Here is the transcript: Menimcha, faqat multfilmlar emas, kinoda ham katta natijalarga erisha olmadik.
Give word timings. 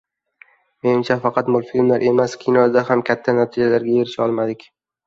Menimcha, 0.87 1.17
faqat 1.27 1.51
multfilmlar 1.57 2.07
emas, 2.09 2.35
kinoda 2.47 2.87
ham 2.91 3.07
katta 3.13 3.39
natijalarga 3.43 3.97
erisha 4.07 4.27
olmadik. 4.29 4.71